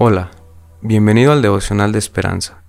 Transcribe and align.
Hola, 0.00 0.30
bienvenido 0.80 1.32
al 1.32 1.42
devocional 1.42 1.90
de 1.90 1.98
esperanza. 1.98 2.62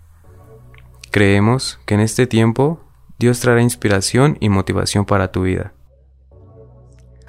Creemos 1.12 1.80
que 1.86 1.94
en 1.94 2.00
este 2.00 2.26
tiempo 2.26 2.80
Dios 3.20 3.40
traerá 3.40 3.62
inspiración 3.62 4.36
y 4.40 4.50
motivación 4.50 5.06
para 5.06 5.32
tu 5.32 5.44
vida. 5.44 5.72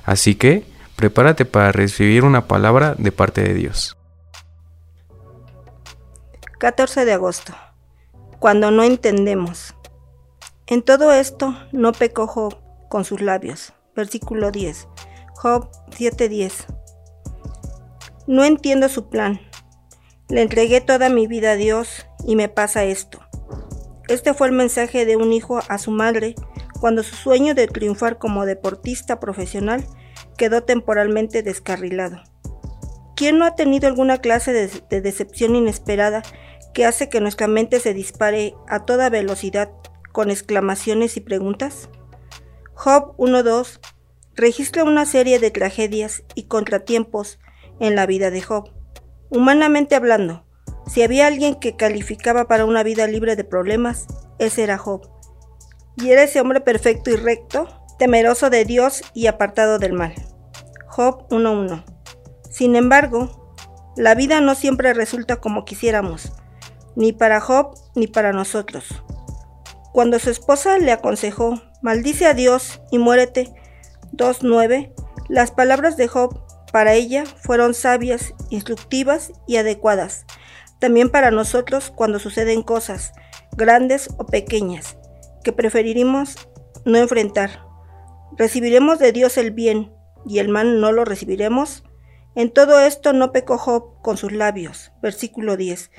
Así 0.02 0.36
que, 0.36 0.64
prepárate 0.96 1.44
para 1.44 1.70
recibir 1.70 2.24
una 2.24 2.46
palabra 2.46 2.94
de 2.96 3.12
parte 3.12 3.42
de 3.42 3.52
Dios. 3.52 3.98
14 6.58 7.04
de 7.04 7.12
agosto. 7.12 7.52
Cuando 8.38 8.70
no 8.70 8.84
entendemos. 8.84 9.74
En 10.66 10.80
todo 10.80 11.12
esto 11.12 11.54
no 11.72 11.92
pecó 11.92 12.26
Job 12.26 12.56
con 12.88 13.04
sus 13.04 13.20
labios. 13.20 13.74
Versículo 13.94 14.50
10. 14.50 14.88
Job 15.34 15.68
7:10. 15.90 16.64
No 18.26 18.46
entiendo 18.46 18.88
su 18.88 19.10
plan. 19.10 19.49
Le 20.30 20.42
entregué 20.42 20.80
toda 20.80 21.08
mi 21.08 21.26
vida 21.26 21.52
a 21.52 21.56
Dios 21.56 22.06
y 22.24 22.36
me 22.36 22.48
pasa 22.48 22.84
esto. 22.84 23.18
Este 24.06 24.32
fue 24.32 24.46
el 24.46 24.52
mensaje 24.52 25.04
de 25.04 25.16
un 25.16 25.32
hijo 25.32 25.58
a 25.68 25.78
su 25.78 25.90
madre 25.90 26.36
cuando 26.80 27.02
su 27.02 27.16
sueño 27.16 27.54
de 27.54 27.66
triunfar 27.66 28.18
como 28.18 28.46
deportista 28.46 29.18
profesional 29.18 29.84
quedó 30.36 30.62
temporalmente 30.62 31.42
descarrilado. 31.42 32.22
¿Quién 33.16 33.38
no 33.38 33.44
ha 33.44 33.56
tenido 33.56 33.88
alguna 33.88 34.18
clase 34.18 34.52
de, 34.52 34.70
de, 34.88 35.00
decepción 35.00 35.56
inesperada 35.56 36.22
que 36.74 36.86
hace 36.86 37.08
que 37.08 37.20
nuestra 37.20 37.48
mente 37.48 37.80
se 37.80 37.92
dispare 37.92 38.54
a 38.68 38.84
toda 38.84 39.10
velocidad 39.10 39.72
con 40.12 40.30
exclamaciones 40.30 41.16
y 41.16 41.20
preguntas? 41.20 41.88
Job 42.74 43.16
1.2 43.16 43.80
registra 44.36 44.84
una 44.84 45.06
serie 45.06 45.40
de 45.40 45.50
tragedias 45.50 46.22
y 46.36 46.44
contratiempos 46.44 47.40
en 47.80 47.96
la 47.96 48.06
vida 48.06 48.30
de 48.30 48.42
Job. 48.42 48.79
Humanamente 49.30 49.94
hablando, 49.94 50.44
si 50.88 51.02
había 51.02 51.28
alguien 51.28 51.54
que 51.54 51.76
calificaba 51.76 52.48
para 52.48 52.64
una 52.64 52.82
vida 52.82 53.06
libre 53.06 53.36
de 53.36 53.44
problemas, 53.44 54.08
ese 54.40 54.64
era 54.64 54.76
Job. 54.76 55.08
Y 55.96 56.10
era 56.10 56.24
ese 56.24 56.40
hombre 56.40 56.60
perfecto 56.60 57.10
y 57.10 57.16
recto, 57.16 57.68
temeroso 57.96 58.50
de 58.50 58.64
Dios 58.64 59.02
y 59.14 59.28
apartado 59.28 59.78
del 59.78 59.92
mal. 59.92 60.14
Job 60.88 61.28
1.1. 61.28 61.84
Sin 62.50 62.74
embargo, 62.74 63.54
la 63.96 64.16
vida 64.16 64.40
no 64.40 64.56
siempre 64.56 64.94
resulta 64.94 65.36
como 65.36 65.64
quisiéramos, 65.64 66.32
ni 66.96 67.12
para 67.12 67.40
Job 67.40 67.74
ni 67.94 68.08
para 68.08 68.32
nosotros. 68.32 68.86
Cuando 69.92 70.18
su 70.18 70.30
esposa 70.30 70.78
le 70.78 70.90
aconsejó, 70.90 71.62
maldice 71.82 72.26
a 72.26 72.34
Dios 72.34 72.80
y 72.90 72.98
muérete, 72.98 73.54
2.9, 74.12 74.92
las 75.28 75.52
palabras 75.52 75.96
de 75.96 76.08
Job 76.08 76.49
para 76.72 76.94
ella 76.94 77.24
fueron 77.24 77.74
sabias, 77.74 78.34
instructivas 78.50 79.32
y 79.46 79.56
adecuadas. 79.56 80.26
También 80.78 81.10
para 81.10 81.30
nosotros 81.30 81.92
cuando 81.94 82.18
suceden 82.18 82.62
cosas, 82.62 83.12
grandes 83.56 84.08
o 84.18 84.26
pequeñas, 84.26 84.96
que 85.44 85.52
preferiremos 85.52 86.36
no 86.84 86.98
enfrentar. 86.98 87.64
¿Recibiremos 88.36 88.98
de 88.98 89.12
Dios 89.12 89.36
el 89.36 89.50
bien 89.50 89.92
y 90.26 90.38
el 90.38 90.48
mal 90.48 90.80
no 90.80 90.92
lo 90.92 91.04
recibiremos? 91.04 91.84
En 92.34 92.50
todo 92.50 92.80
esto 92.80 93.12
no 93.12 93.32
pecó 93.32 93.58
Job 93.58 94.00
con 94.02 94.16
sus 94.16 94.32
labios. 94.32 94.92
Versículo 95.02 95.56
10. 95.56 95.90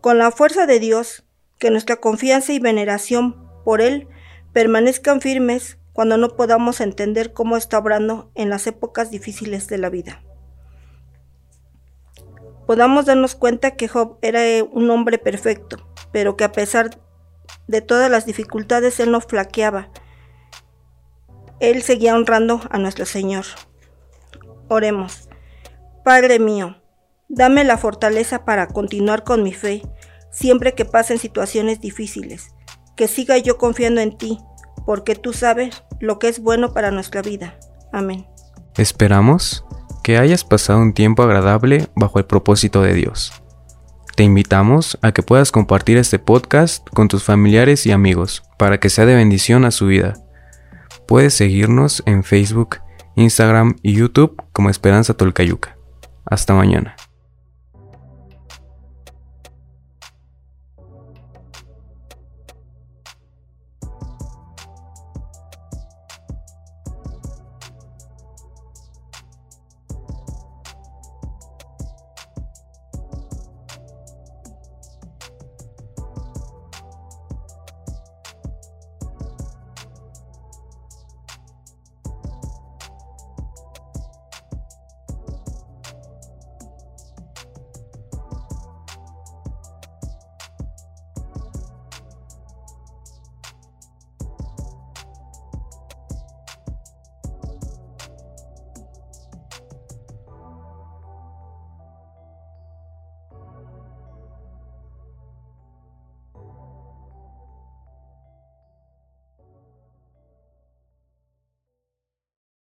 Con 0.00 0.18
la 0.18 0.30
fuerza 0.30 0.66
de 0.66 0.78
Dios, 0.78 1.24
que 1.58 1.70
nuestra 1.70 1.96
confianza 1.96 2.52
y 2.52 2.58
veneración 2.58 3.48
por 3.64 3.80
Él 3.80 4.08
permanezcan 4.52 5.20
firmes 5.20 5.77
cuando 5.98 6.16
no 6.16 6.36
podamos 6.36 6.80
entender 6.80 7.32
cómo 7.32 7.56
está 7.56 7.76
obrando 7.76 8.30
en 8.36 8.50
las 8.50 8.68
épocas 8.68 9.10
difíciles 9.10 9.66
de 9.66 9.78
la 9.78 9.90
vida. 9.90 10.22
Podamos 12.68 13.06
darnos 13.06 13.34
cuenta 13.34 13.72
que 13.72 13.88
Job 13.88 14.16
era 14.22 14.62
un 14.62 14.90
hombre 14.90 15.18
perfecto, 15.18 15.92
pero 16.12 16.36
que 16.36 16.44
a 16.44 16.52
pesar 16.52 17.00
de 17.66 17.80
todas 17.80 18.08
las 18.12 18.26
dificultades 18.26 19.00
él 19.00 19.10
no 19.10 19.20
flaqueaba. 19.20 19.90
Él 21.58 21.82
seguía 21.82 22.14
honrando 22.14 22.60
a 22.70 22.78
nuestro 22.78 23.04
Señor. 23.04 23.46
Oremos. 24.68 25.28
Padre 26.04 26.38
mío, 26.38 26.80
dame 27.28 27.64
la 27.64 27.76
fortaleza 27.76 28.44
para 28.44 28.68
continuar 28.68 29.24
con 29.24 29.42
mi 29.42 29.52
fe 29.52 29.82
siempre 30.30 30.76
que 30.76 30.84
pasen 30.84 31.18
situaciones 31.18 31.80
difíciles, 31.80 32.54
que 32.94 33.08
siga 33.08 33.36
yo 33.38 33.58
confiando 33.58 34.00
en 34.00 34.16
ti, 34.16 34.38
porque 34.88 35.14
tú 35.14 35.34
sabes 35.34 35.84
lo 36.00 36.18
que 36.18 36.28
es 36.28 36.40
bueno 36.40 36.72
para 36.72 36.90
nuestra 36.90 37.20
vida. 37.20 37.58
Amén. 37.92 38.26
Esperamos 38.78 39.62
que 40.02 40.16
hayas 40.16 40.44
pasado 40.44 40.78
un 40.78 40.94
tiempo 40.94 41.22
agradable 41.22 41.90
bajo 41.94 42.18
el 42.18 42.24
propósito 42.24 42.80
de 42.80 42.94
Dios. 42.94 43.34
Te 44.16 44.22
invitamos 44.22 44.98
a 45.02 45.12
que 45.12 45.22
puedas 45.22 45.52
compartir 45.52 45.98
este 45.98 46.18
podcast 46.18 46.88
con 46.88 47.08
tus 47.08 47.22
familiares 47.22 47.84
y 47.84 47.92
amigos 47.92 48.44
para 48.56 48.80
que 48.80 48.88
sea 48.88 49.04
de 49.04 49.14
bendición 49.14 49.66
a 49.66 49.72
su 49.72 49.88
vida. 49.88 50.14
Puedes 51.06 51.34
seguirnos 51.34 52.02
en 52.06 52.24
Facebook, 52.24 52.78
Instagram 53.14 53.76
y 53.82 53.92
YouTube 53.92 54.42
como 54.54 54.70
Esperanza 54.70 55.12
Tolcayuca. 55.12 55.76
Hasta 56.24 56.54
mañana. 56.54 56.96